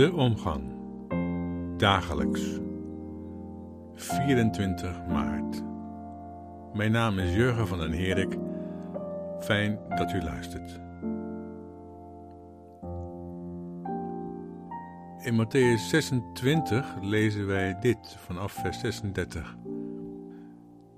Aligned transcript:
De 0.00 0.12
omgang. 0.12 0.62
Dagelijks. 1.76 2.40
24 3.94 5.06
maart. 5.06 5.62
Mijn 6.74 6.92
naam 6.92 7.18
is 7.18 7.34
Jurgen 7.34 7.66
van 7.66 7.78
den 7.78 7.92
Herik. 7.92 8.36
Fijn 9.40 9.78
dat 9.88 10.12
u 10.12 10.22
luistert. 10.22 10.80
In 15.24 15.44
Matthäus 15.44 15.88
26 15.88 16.94
lezen 17.00 17.46
wij 17.46 17.78
dit 17.80 18.16
vanaf 18.18 18.52
vers 18.52 18.80
36. 18.80 19.56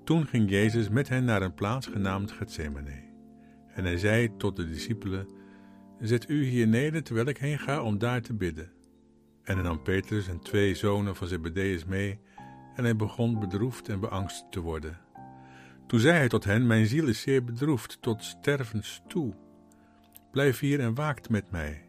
Toen 0.03 0.25
ging 0.25 0.49
Jezus 0.49 0.89
met 0.89 1.09
hen 1.09 1.25
naar 1.25 1.41
een 1.41 1.53
plaats 1.53 1.87
genaamd 1.87 2.31
Gethsemane. 2.31 3.03
En 3.75 3.83
hij 3.83 3.97
zei 3.97 4.37
tot 4.37 4.55
de 4.55 4.67
discipelen: 4.67 5.27
Zet 5.99 6.29
u 6.29 6.45
hier 6.45 6.67
neder 6.67 7.03
terwijl 7.03 7.27
ik 7.27 7.37
heen 7.37 7.59
ga 7.59 7.81
om 7.81 7.97
daar 7.97 8.21
te 8.21 8.33
bidden. 8.33 8.72
En 9.43 9.53
hij 9.55 9.63
nam 9.63 9.81
Petrus 9.81 10.27
en 10.27 10.39
twee 10.39 10.75
zonen 10.75 11.15
van 11.15 11.27
Zebedeus 11.27 11.85
mee, 11.85 12.19
en 12.75 12.83
hij 12.83 12.95
begon 12.95 13.39
bedroefd 13.39 13.89
en 13.89 13.99
beangst 13.99 14.51
te 14.51 14.59
worden. 14.59 14.97
Toen 15.87 15.99
zei 15.99 16.17
hij 16.17 16.27
tot 16.27 16.43
hen: 16.43 16.67
Mijn 16.67 16.85
ziel 16.85 17.07
is 17.07 17.21
zeer 17.21 17.43
bedroefd, 17.43 18.01
tot 18.01 18.23
stervens 18.23 19.01
toe. 19.07 19.33
Blijf 20.31 20.59
hier 20.59 20.79
en 20.79 20.95
waakt 20.95 21.29
met 21.29 21.51
mij. 21.51 21.85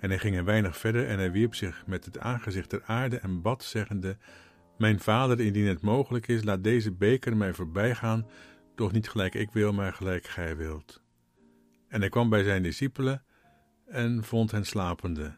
En 0.00 0.08
hij 0.08 0.18
ging 0.18 0.36
een 0.36 0.44
weinig 0.44 0.76
verder 0.76 1.06
en 1.06 1.18
hij 1.18 1.32
wierp 1.32 1.54
zich 1.54 1.86
met 1.86 2.04
het 2.04 2.18
aangezicht 2.18 2.68
ter 2.68 2.82
aarde 2.84 3.18
en 3.18 3.42
bad, 3.42 3.64
zeggende: 3.64 4.16
Mijn 4.78 5.00
vader, 5.00 5.40
indien 5.40 5.66
het 5.66 5.80
mogelijk 5.80 6.28
is, 6.28 6.44
laat 6.44 6.64
deze 6.64 6.92
beker 6.92 7.36
mij 7.36 7.52
voorbij 7.52 7.94
gaan, 7.94 8.26
doch 8.74 8.92
niet 8.92 9.08
gelijk 9.08 9.34
ik 9.34 9.50
wil, 9.50 9.72
maar 9.72 9.92
gelijk 9.92 10.26
gij 10.26 10.56
wilt. 10.56 11.02
En 11.88 12.00
hij 12.00 12.08
kwam 12.08 12.28
bij 12.28 12.42
zijn 12.42 12.62
discipelen 12.62 13.24
en 13.86 14.24
vond 14.24 14.50
hen 14.50 14.64
slapende. 14.64 15.36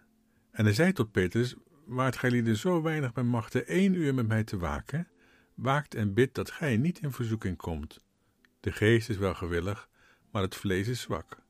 En 0.50 0.64
hij 0.64 0.74
zei 0.74 0.92
tot 0.92 1.12
Petrus: 1.12 1.54
Waart 1.84 2.16
gij 2.16 2.30
lieden 2.30 2.56
zo 2.56 2.82
weinig 2.82 3.12
bij 3.12 3.24
machten 3.24 3.66
één 3.66 3.94
uur 3.94 4.14
met 4.14 4.28
mij 4.28 4.44
te 4.44 4.58
waken? 4.58 5.08
Waakt 5.54 5.94
en 5.94 6.14
bid 6.14 6.34
dat 6.34 6.50
gij 6.50 6.76
niet 6.76 6.98
in 6.98 7.12
verzoeking 7.12 7.56
komt. 7.56 8.00
De 8.60 8.72
geest 8.72 9.08
is 9.08 9.16
wel 9.16 9.34
gewillig, 9.34 9.88
maar 10.30 10.42
het 10.42 10.56
vlees 10.56 10.88
is 10.88 11.00
zwak. 11.00 11.42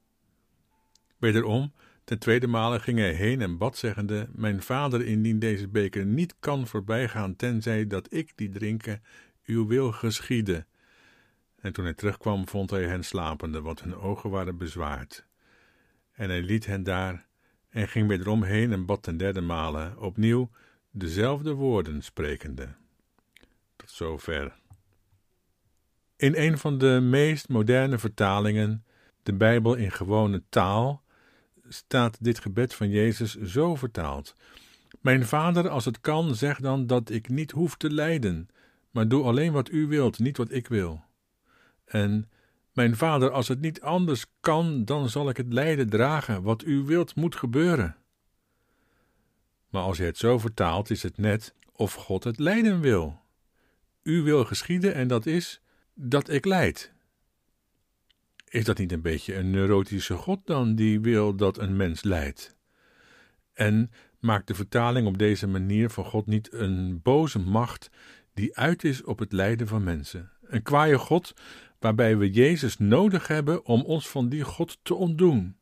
Wederom, 1.18 1.72
ten 2.04 2.18
tweede 2.18 2.46
male 2.46 2.80
ging 2.80 2.98
hij 2.98 3.12
heen 3.12 3.40
en 3.40 3.58
bad, 3.58 3.76
zeggende: 3.76 4.28
Mijn 4.32 4.62
vader, 4.62 5.06
indien 5.06 5.38
deze 5.38 5.68
beker 5.68 6.06
niet 6.06 6.34
kan 6.40 6.66
voorbijgaan, 6.66 7.36
tenzij 7.36 7.86
dat 7.86 8.12
ik 8.12 8.32
die 8.34 8.48
drinken, 8.48 9.02
uw 9.44 9.66
wil 9.66 9.92
geschieden. 9.92 10.66
En 11.60 11.72
toen 11.72 11.84
hij 11.84 11.94
terugkwam, 11.94 12.48
vond 12.48 12.70
hij 12.70 12.86
hen 12.86 13.04
slapende, 13.04 13.60
want 13.60 13.82
hun 13.82 13.94
ogen 13.94 14.30
waren 14.30 14.56
bezwaard. 14.56 15.26
En 16.12 16.28
hij 16.28 16.42
liet 16.42 16.66
hen 16.66 16.82
daar 16.82 17.26
en 17.70 17.88
ging 17.88 18.08
wederom 18.08 18.42
heen 18.42 18.72
en 18.72 18.86
bad 18.86 19.02
ten 19.02 19.16
derde 19.16 19.40
male, 19.40 19.92
opnieuw 19.98 20.50
dezelfde 20.90 21.52
woorden 21.52 22.02
sprekende. 22.02 22.68
Tot 23.76 23.90
zover. 23.90 24.58
In 26.16 26.34
een 26.36 26.58
van 26.58 26.78
de 26.78 27.00
meest 27.02 27.48
moderne 27.48 27.98
vertalingen, 27.98 28.84
de 29.22 29.32
Bijbel 29.32 29.74
in 29.74 29.90
gewone 29.90 30.42
taal, 30.48 31.02
staat 31.68 32.16
dit 32.20 32.38
gebed 32.38 32.74
van 32.74 32.90
Jezus 32.90 33.40
zo 33.40 33.74
vertaald: 33.74 34.34
Mijn 35.00 35.26
Vader, 35.26 35.68
als 35.68 35.84
het 35.84 36.00
kan, 36.00 36.34
zeg 36.34 36.60
dan 36.60 36.86
dat 36.86 37.10
ik 37.10 37.28
niet 37.28 37.50
hoef 37.50 37.76
te 37.76 37.90
lijden, 37.90 38.48
maar 38.90 39.08
doe 39.08 39.24
alleen 39.24 39.52
wat 39.52 39.70
u 39.70 39.86
wilt, 39.86 40.18
niet 40.18 40.36
wat 40.36 40.50
ik 40.50 40.68
wil. 40.68 41.04
En 41.84 42.30
mijn 42.72 42.96
vader, 42.96 43.30
als 43.30 43.48
het 43.48 43.60
niet 43.60 43.80
anders 43.80 44.24
kan, 44.40 44.84
dan 44.84 45.08
zal 45.08 45.28
ik 45.28 45.36
het 45.36 45.52
lijden 45.52 45.88
dragen. 45.88 46.42
Wat 46.42 46.64
u 46.64 46.82
wilt, 46.82 47.14
moet 47.14 47.36
gebeuren. 47.36 47.96
Maar 49.68 49.82
als 49.82 49.96
je 49.96 50.04
het 50.04 50.18
zo 50.18 50.38
vertaalt, 50.38 50.90
is 50.90 51.02
het 51.02 51.18
net 51.18 51.54
of 51.72 51.94
God 51.94 52.24
het 52.24 52.38
lijden 52.38 52.80
wil. 52.80 53.20
U 54.02 54.22
wil 54.22 54.44
geschieden 54.44 54.94
en 54.94 55.08
dat 55.08 55.26
is 55.26 55.60
dat 55.94 56.28
ik 56.28 56.44
lijd. 56.44 56.92
Is 58.48 58.64
dat 58.64 58.78
niet 58.78 58.92
een 58.92 59.02
beetje 59.02 59.34
een 59.34 59.50
neurotische 59.50 60.14
God 60.14 60.40
dan, 60.44 60.74
die 60.74 61.00
wil 61.00 61.36
dat 61.36 61.58
een 61.58 61.76
mens 61.76 62.02
lijdt? 62.02 62.56
En 63.52 63.90
maakt 64.18 64.46
de 64.46 64.54
vertaling 64.54 65.06
op 65.06 65.18
deze 65.18 65.46
manier 65.46 65.90
van 65.90 66.04
God 66.04 66.26
niet 66.26 66.52
een 66.52 67.00
boze 67.02 67.38
macht 67.38 67.90
die 68.34 68.56
uit 68.56 68.84
is 68.84 69.02
op 69.02 69.18
het 69.18 69.32
lijden 69.32 69.66
van 69.66 69.84
mensen? 69.84 70.30
Een 70.42 70.62
kwaaie 70.62 70.98
God 70.98 71.34
waarbij 71.80 72.16
we 72.16 72.30
Jezus 72.30 72.78
nodig 72.78 73.26
hebben 73.26 73.64
om 73.64 73.82
ons 73.82 74.08
van 74.08 74.28
die 74.28 74.44
God 74.44 74.78
te 74.82 74.94
ontdoen. 74.94 75.56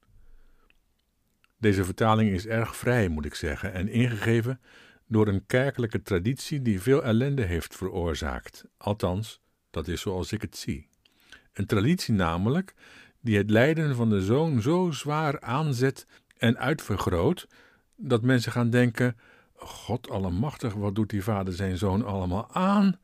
Deze 1.59 1.85
vertaling 1.85 2.31
is 2.31 2.47
erg 2.47 2.77
vrij, 2.77 3.09
moet 3.09 3.25
ik 3.25 3.35
zeggen, 3.35 3.73
en 3.73 3.89
ingegeven 3.89 4.61
door 5.07 5.29
een 5.29 5.47
kerkelijke 5.47 6.03
traditie 6.03 6.63
die 6.63 6.81
veel 6.81 7.05
ellende 7.05 7.43
heeft 7.43 7.77
veroorzaakt. 7.77 8.65
Althans, 8.77 9.41
dat 9.71 9.89
is 9.89 10.01
zoals 10.01 10.33
ik 10.33 10.43
het 10.43 10.57
zie. 10.57 10.89
Een 11.53 11.67
traditie 11.67 12.15
namelijk 12.15 12.75
die 13.21 13.37
het 13.37 13.51
lijden 13.51 13.95
van 13.95 14.11
de 14.11 14.23
zoon 14.23 14.63
zo 14.63 14.91
zwaar 14.91 15.41
aanzet 15.41 16.07
en 16.37 16.59
uitvergroot, 16.59 17.49
dat 17.97 18.23
mensen 18.23 18.53
gaan 18.53 18.71
denken: 18.71 19.17
God 19.55 20.11
allemachtig, 20.11 20.75
wat 20.75 20.95
doet 20.95 21.11
die 21.11 21.23
vader 21.23 21.55
zijn 21.55 21.77
zoon 21.77 22.05
allemaal 22.05 22.55
aan? 22.55 22.99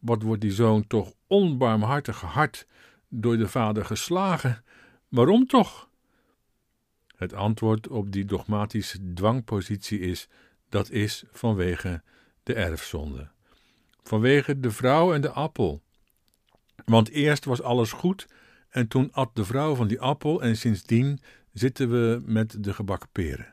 Wat 0.00 0.22
wordt 0.22 0.40
die 0.40 0.52
zoon 0.52 0.86
toch 0.86 1.12
onbarmhartig 1.26 2.20
hard 2.20 2.66
door 3.08 3.36
de 3.36 3.48
vader 3.48 3.84
geslagen? 3.84 4.64
Waarom 5.08 5.46
toch? 5.46 5.88
Het 7.16 7.32
antwoord 7.32 7.88
op 7.88 8.12
die 8.12 8.24
dogmatische 8.24 9.12
dwangpositie 9.14 10.00
is: 10.00 10.28
dat 10.68 10.90
is 10.90 11.24
vanwege 11.32 12.02
de 12.42 12.54
erfzonde. 12.54 13.28
Vanwege 14.02 14.60
de 14.60 14.70
vrouw 14.70 15.14
en 15.14 15.20
de 15.20 15.30
appel. 15.30 15.82
Want 16.84 17.08
eerst 17.08 17.44
was 17.44 17.62
alles 17.62 17.92
goed 17.92 18.26
en 18.68 18.88
toen 18.88 19.12
at 19.12 19.30
de 19.34 19.44
vrouw 19.44 19.74
van 19.74 19.88
die 19.88 20.00
appel 20.00 20.42
en 20.42 20.56
sindsdien 20.56 21.20
zitten 21.52 21.90
we 21.90 22.22
met 22.24 22.64
de 22.64 22.74
gebakken 22.74 23.08
peren. 23.12 23.52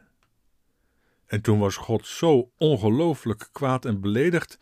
En 1.26 1.42
toen 1.42 1.60
was 1.60 1.76
God 1.76 2.06
zo 2.06 2.52
ongelooflijk 2.58 3.50
kwaad 3.52 3.86
en 3.86 4.02
beledigd 4.02 4.58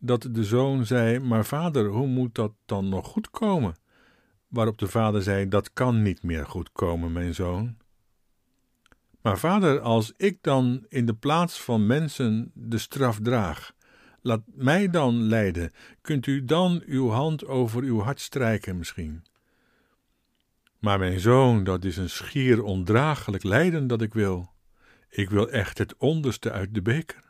dat 0.00 0.28
de 0.30 0.44
zoon 0.44 0.86
zei: 0.86 1.18
Maar 1.18 1.44
vader, 1.44 1.86
hoe 1.86 2.06
moet 2.06 2.34
dat 2.34 2.52
dan 2.64 2.88
nog 2.88 3.06
goed 3.06 3.30
komen? 3.30 3.74
Waarop 4.48 4.78
de 4.78 4.88
vader 4.88 5.22
zei: 5.22 5.48
Dat 5.48 5.72
kan 5.72 6.02
niet 6.02 6.22
meer 6.22 6.46
goed 6.46 6.72
komen, 6.72 7.12
mijn 7.12 7.34
zoon. 7.34 7.76
Maar 9.22 9.38
vader, 9.38 9.80
als 9.80 10.12
ik 10.16 10.38
dan 10.40 10.84
in 10.88 11.06
de 11.06 11.14
plaats 11.14 11.60
van 11.62 11.86
mensen 11.86 12.50
de 12.54 12.78
straf 12.78 13.18
draag, 13.22 13.72
laat 14.22 14.42
mij 14.46 14.90
dan 14.90 15.22
lijden. 15.22 15.72
Kunt 16.00 16.26
u 16.26 16.44
dan 16.44 16.82
uw 16.86 17.08
hand 17.08 17.46
over 17.46 17.82
uw 17.82 18.00
hart 18.00 18.20
strijken 18.20 18.78
misschien? 18.78 19.24
Maar 20.78 20.98
mijn 20.98 21.20
zoon, 21.20 21.64
dat 21.64 21.84
is 21.84 21.96
een 21.96 22.10
schier 22.10 22.62
ondraaglijk 22.62 23.42
lijden 23.42 23.86
dat 23.86 24.02
ik 24.02 24.14
wil. 24.14 24.52
Ik 25.08 25.30
wil 25.30 25.50
echt 25.50 25.78
het 25.78 25.96
onderste 25.96 26.52
uit 26.52 26.74
de 26.74 26.82
beker. 26.82 27.27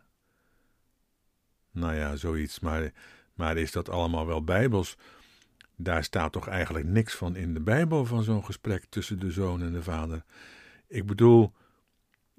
Nou 1.78 1.94
ja, 1.94 2.16
zoiets, 2.16 2.60
maar, 2.60 2.92
maar 3.34 3.56
is 3.56 3.72
dat 3.72 3.88
allemaal 3.88 4.26
wel 4.26 4.44
bijbels? 4.44 4.96
Daar 5.76 6.04
staat 6.04 6.32
toch 6.32 6.48
eigenlijk 6.48 6.86
niks 6.86 7.14
van 7.14 7.36
in 7.36 7.54
de 7.54 7.60
Bijbel 7.60 8.04
van 8.04 8.22
zo'n 8.22 8.44
gesprek 8.44 8.84
tussen 8.88 9.18
de 9.18 9.30
zoon 9.30 9.62
en 9.62 9.72
de 9.72 9.82
vader. 9.82 10.24
Ik 10.88 11.06
bedoel, 11.06 11.52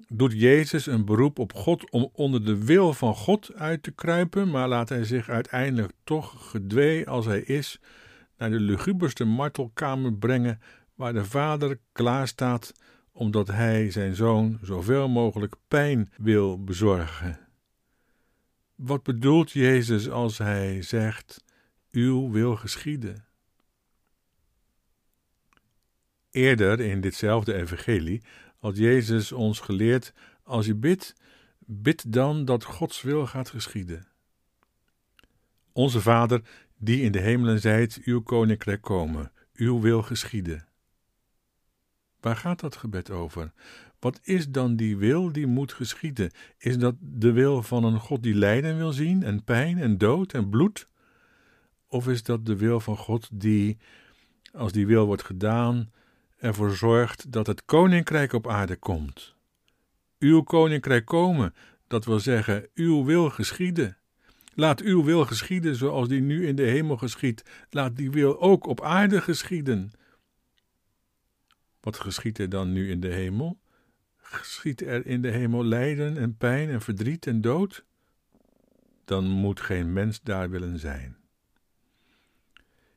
doet 0.08 0.32
Jezus 0.32 0.86
een 0.86 1.04
beroep 1.04 1.38
op 1.38 1.52
God 1.52 1.90
om 1.90 2.10
onder 2.12 2.44
de 2.44 2.64
wil 2.64 2.92
van 2.92 3.14
God 3.14 3.54
uit 3.54 3.82
te 3.82 3.90
kruipen, 3.90 4.50
maar 4.50 4.68
laat 4.68 4.88
hij 4.88 5.04
zich 5.04 5.28
uiteindelijk 5.28 5.92
toch 6.04 6.50
gedwee 6.50 7.08
als 7.08 7.26
hij 7.26 7.40
is 7.40 7.80
naar 8.36 8.50
de 8.50 8.60
luguberste 8.60 9.24
martelkamer 9.24 10.14
brengen 10.14 10.60
waar 10.94 11.12
de 11.12 11.24
vader 11.24 11.78
klaar 11.92 12.28
staat 12.28 12.72
omdat 13.12 13.48
hij 13.48 13.90
zijn 13.90 14.14
zoon 14.14 14.58
zoveel 14.62 15.08
mogelijk 15.08 15.54
pijn 15.68 16.12
wil 16.16 16.64
bezorgen. 16.64 17.49
Wat 18.82 19.02
bedoelt 19.02 19.50
Jezus 19.50 20.08
als 20.08 20.38
hij 20.38 20.82
zegt: 20.82 21.44
Uw 21.90 22.30
wil 22.30 22.56
geschieden? 22.56 23.24
Eerder 26.30 26.80
in 26.80 27.00
ditzelfde 27.00 27.54
evangelie 27.54 28.22
had 28.58 28.76
Jezus 28.76 29.32
ons 29.32 29.60
geleerd: 29.60 30.12
Als 30.42 30.66
je 30.66 30.74
bidt, 30.74 31.14
bid 31.58 32.12
dan 32.12 32.44
dat 32.44 32.64
Gods 32.64 33.02
wil 33.02 33.26
gaat 33.26 33.48
geschieden. 33.48 34.06
Onze 35.72 36.00
Vader, 36.00 36.42
die 36.76 37.02
in 37.02 37.12
de 37.12 37.20
hemelen 37.20 37.60
zijt, 37.60 38.00
uw 38.04 38.22
koninkrijk 38.22 38.82
komen, 38.82 39.32
uw 39.54 39.80
wil 39.80 40.02
geschieden. 40.02 40.68
Waar 42.20 42.36
gaat 42.36 42.60
dat 42.60 42.76
gebed 42.76 43.10
over? 43.10 43.52
Wat 44.00 44.20
is 44.22 44.48
dan 44.48 44.76
die 44.76 44.96
wil 44.96 45.32
die 45.32 45.46
moet 45.46 45.72
geschieden? 45.72 46.30
Is 46.58 46.78
dat 46.78 46.94
de 47.00 47.32
wil 47.32 47.62
van 47.62 47.84
een 47.84 47.98
God 47.98 48.22
die 48.22 48.34
lijden 48.34 48.76
wil 48.76 48.92
zien 48.92 49.22
en 49.22 49.44
pijn 49.44 49.78
en 49.78 49.98
dood 49.98 50.32
en 50.32 50.48
bloed? 50.48 50.86
Of 51.88 52.08
is 52.08 52.22
dat 52.22 52.46
de 52.46 52.56
wil 52.56 52.80
van 52.80 52.96
God 52.96 53.28
die, 53.32 53.78
als 54.52 54.72
die 54.72 54.86
wil 54.86 55.06
wordt 55.06 55.24
gedaan, 55.24 55.92
ervoor 56.36 56.70
zorgt 56.70 57.32
dat 57.32 57.46
het 57.46 57.64
koninkrijk 57.64 58.32
op 58.32 58.48
aarde 58.48 58.76
komt? 58.76 59.34
Uw 60.18 60.42
koninkrijk 60.42 61.04
komen, 61.04 61.54
dat 61.86 62.04
wil 62.04 62.20
zeggen, 62.20 62.68
uw 62.74 63.04
wil 63.04 63.30
geschieden. 63.30 63.96
Laat 64.54 64.80
uw 64.80 65.04
wil 65.04 65.24
geschieden 65.24 65.76
zoals 65.76 66.08
die 66.08 66.20
nu 66.20 66.46
in 66.46 66.56
de 66.56 66.62
hemel 66.62 66.96
geschiet. 66.96 67.44
Laat 67.70 67.96
die 67.96 68.10
wil 68.10 68.40
ook 68.40 68.66
op 68.66 68.82
aarde 68.82 69.20
geschieden. 69.20 69.90
Wat 71.80 71.98
geschiet 71.98 72.38
er 72.38 72.48
dan 72.48 72.72
nu 72.72 72.90
in 72.90 73.00
de 73.00 73.12
hemel? 73.12 73.58
Geschiet 74.32 74.82
er 74.82 75.06
in 75.06 75.22
de 75.22 75.30
hemel 75.30 75.64
lijden 75.64 76.16
en 76.16 76.36
pijn 76.36 76.68
en 76.68 76.80
verdriet 76.80 77.26
en 77.26 77.40
dood? 77.40 77.84
Dan 79.04 79.24
moet 79.24 79.60
geen 79.60 79.92
mens 79.92 80.20
daar 80.22 80.50
willen 80.50 80.78
zijn. 80.78 81.16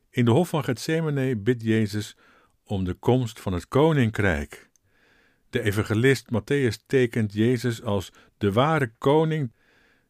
In 0.09 0.25
de 0.25 0.31
hof 0.31 0.49
van 0.49 0.63
Gethsemane 0.63 1.35
bidt 1.37 1.63
Jezus 1.63 2.17
om 2.63 2.83
de 2.83 2.93
komst 2.93 3.39
van 3.39 3.53
het 3.53 3.67
koninkrijk. 3.67 4.69
De 5.49 5.61
evangelist 5.61 6.27
Matthäus 6.33 6.85
tekent 6.85 7.33
Jezus 7.33 7.83
als 7.83 8.11
de 8.37 8.51
ware 8.51 8.93
koning. 8.97 9.51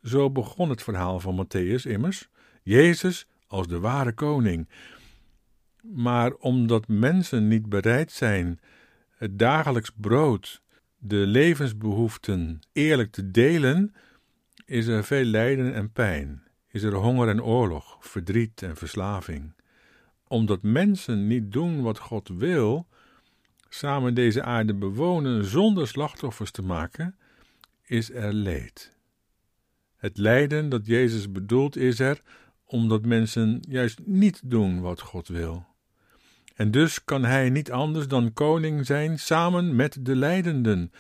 Zo 0.02 0.32
begon 0.32 0.70
het 0.70 0.84
verhaal 0.84 1.20
van 1.20 1.46
Matthäus 1.46 1.82
immers. 1.86 2.30
Jezus 2.64 3.28
als 3.48 3.68
de 3.68 3.80
ware 3.80 4.14
koning. 4.14 4.70
Maar 5.82 6.34
omdat 6.34 6.88
mensen 6.88 7.48
niet 7.48 7.70
bereid 7.70 8.12
zijn 8.12 8.60
het 9.24 9.40
dagelijks 9.40 9.92
brood, 9.96 10.63
de 11.06 11.16
levensbehoeften 11.16 12.60
eerlijk 12.72 13.12
te 13.12 13.32
delen, 13.32 13.94
is 14.66 14.88
er 14.88 15.04
veel 15.04 15.24
lijden 15.24 15.74
en 15.74 15.92
pijn, 15.92 16.44
is 16.68 16.84
er 16.84 16.94
honger 16.94 17.28
en 17.28 17.44
oorlog, 17.44 17.98
verdriet 18.00 18.62
en 18.62 18.76
verslaving. 18.76 19.54
Omdat 20.28 20.62
mensen 20.62 21.28
niet 21.28 21.52
doen 21.52 21.82
wat 21.82 22.00
God 22.00 22.28
wil, 22.28 22.88
samen 23.70 24.14
deze 24.14 24.44
aarde 24.44 24.74
bewonen 24.74 25.46
zonder 25.46 25.88
slachtoffers 25.88 26.52
te 26.52 26.62
maken, 26.62 27.16
is 27.86 28.12
er 28.12 28.34
leed. 28.34 28.96
Het 29.96 30.18
lijden 30.18 30.70
dat 30.70 30.86
Jezus 30.86 31.32
bedoelt 31.32 31.76
is 31.76 32.00
er 32.00 32.22
omdat 32.66 33.06
mensen 33.06 33.64
juist 33.70 34.00
niet 34.06 34.42
doen 34.44 34.82
wat 34.82 35.02
God 35.02 35.28
wil. 35.28 35.66
En 36.54 36.72
dus 36.72 37.04
kan 37.04 37.24
hij 37.24 37.50
niet 37.50 37.72
anders 37.72 38.08
dan 38.08 38.34
koning 38.34 38.86
zijn 38.86 39.20
samen 39.20 39.76
met 39.76 39.98
de 40.06 40.16
lijdenden. 40.16 40.92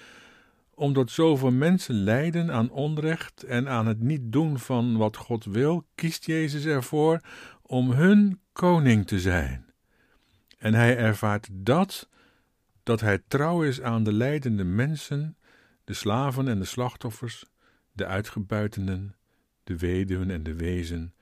Omdat 0.75 1.11
zoveel 1.11 1.51
mensen 1.51 1.95
lijden 1.95 2.51
aan 2.51 2.69
onrecht 2.69 3.43
en 3.43 3.69
aan 3.69 3.87
het 3.87 3.99
niet 3.99 4.31
doen 4.31 4.59
van 4.59 4.97
wat 4.97 5.17
God 5.17 5.45
wil, 5.45 5.85
kiest 5.95 6.25
Jezus 6.25 6.65
ervoor 6.65 7.21
om 7.61 7.91
hun 7.91 8.39
koning 8.51 9.07
te 9.07 9.19
zijn. 9.19 9.65
En 10.57 10.73
hij 10.73 10.97
ervaart 10.97 11.47
dat, 11.51 12.09
dat 12.83 13.01
hij 13.01 13.21
trouw 13.27 13.63
is 13.63 13.81
aan 13.81 14.03
de 14.03 14.13
lijdende 14.13 14.63
mensen, 14.63 15.37
de 15.83 15.93
slaven 15.93 16.47
en 16.47 16.59
de 16.59 16.65
slachtoffers, 16.65 17.45
de 17.91 18.05
uitgebuitenden, 18.05 19.15
de 19.63 19.77
weduwen 19.77 20.31
en 20.31 20.43
de 20.43 20.55
wezen, 20.55 21.12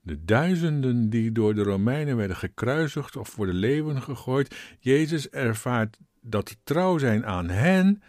de 0.00 0.24
duizenden 0.24 1.10
die 1.10 1.32
door 1.32 1.54
de 1.54 1.62
Romeinen 1.62 2.16
werden 2.16 2.36
gekruisigd 2.36 3.16
of 3.16 3.28
voor 3.28 3.46
de 3.46 3.54
leeuwen 3.54 4.02
gegooid, 4.02 4.56
Jezus 4.78 5.30
ervaart 5.30 5.98
dat 6.20 6.56
trouw 6.64 6.98
zijn 6.98 7.26
aan 7.26 7.48
hen, 7.48 8.02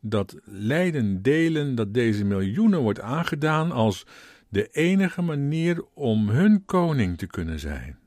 dat 0.00 0.36
lijden 0.44 1.22
delen 1.22 1.74
dat 1.74 1.94
deze 1.94 2.24
miljoenen 2.24 2.80
wordt 2.80 3.00
aangedaan 3.00 3.72
als 3.72 4.06
de 4.48 4.68
enige 4.68 5.22
manier 5.22 5.84
om 5.94 6.28
hun 6.28 6.64
koning 6.64 7.18
te 7.18 7.26
kunnen 7.26 7.58
zijn. 7.58 7.98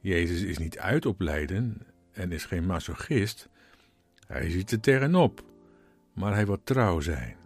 Jezus 0.00 0.42
is 0.42 0.58
niet 0.58 0.78
uit 0.78 1.06
op 1.06 1.20
lijden 1.20 1.86
en 2.12 2.32
is 2.32 2.44
geen 2.44 2.66
masochist. 2.66 3.48
Hij 4.26 4.50
ziet 4.50 4.70
er 4.70 4.80
tegenop, 4.80 5.44
maar 6.14 6.34
hij 6.34 6.46
wil 6.46 6.62
trouw 6.64 7.00
zijn. 7.00 7.36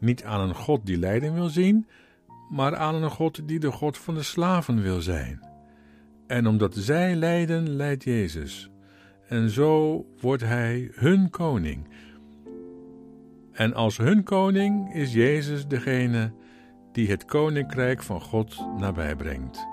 Niet 0.00 0.24
aan 0.24 0.48
een 0.48 0.54
God 0.54 0.86
die 0.86 0.98
lijden 0.98 1.34
wil 1.34 1.48
zien, 1.48 1.86
maar 2.52 2.76
aan 2.76 2.94
een 2.94 3.10
God 3.10 3.48
die 3.48 3.58
de 3.58 3.70
God 3.70 3.98
van 3.98 4.14
de 4.14 4.22
slaven 4.22 4.82
wil 4.82 5.00
zijn. 5.00 5.40
En 6.26 6.46
omdat 6.46 6.74
zij 6.74 7.14
lijden, 7.14 7.68
leidt 7.68 8.04
Jezus. 8.04 8.70
En 9.28 9.50
zo 9.50 10.04
wordt 10.20 10.42
hij 10.42 10.90
hun 10.94 11.30
koning. 11.30 11.88
En 13.52 13.74
als 13.74 13.96
hun 13.96 14.22
koning 14.22 14.94
is 14.94 15.12
Jezus 15.12 15.66
degene 15.66 16.32
die 16.92 17.10
het 17.10 17.24
koninkrijk 17.24 18.02
van 18.02 18.20
God 18.20 18.66
nabij 18.78 19.16
brengt. 19.16 19.66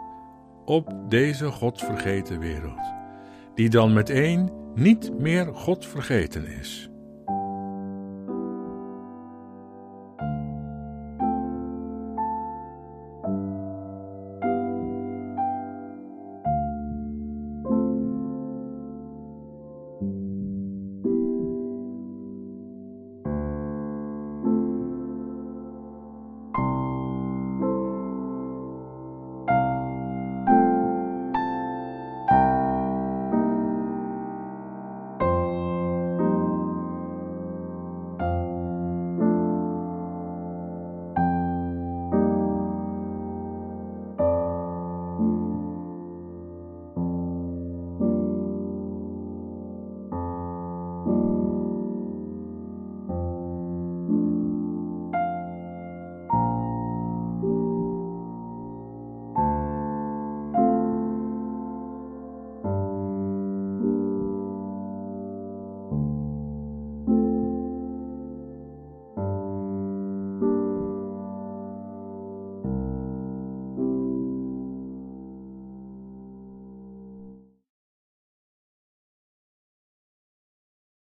Op 0.65 0.93
deze 1.09 1.51
God 1.51 1.81
vergeten 1.81 2.39
wereld, 2.39 2.93
die 3.55 3.69
dan 3.69 3.93
meteen 3.93 4.51
niet 4.75 5.19
meer 5.19 5.45
God 5.45 5.85
vergeten 5.85 6.45
is. 6.47 6.88